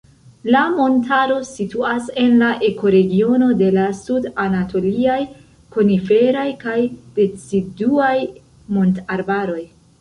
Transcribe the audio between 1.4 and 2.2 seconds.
situas